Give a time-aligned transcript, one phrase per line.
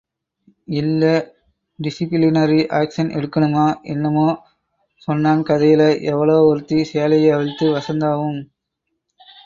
[0.73, 1.01] இல்ல
[1.79, 3.67] disciplinary action எடுக்கணுமா...
[3.87, 4.25] என்னமோ
[5.07, 5.81] சொன்னான் கதையில...
[6.09, 7.67] எவளோ ஒருத்தி சேலையை அவிழ்த்து...
[7.71, 8.41] வசந்தாவும்.